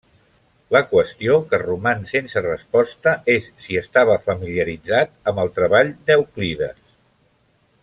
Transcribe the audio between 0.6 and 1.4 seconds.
La qüestió,